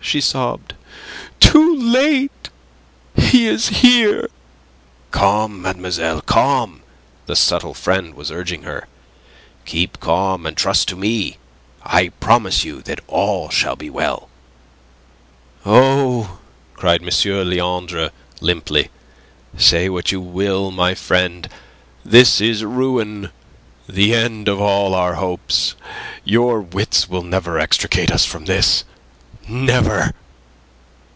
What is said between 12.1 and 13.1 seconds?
promise you that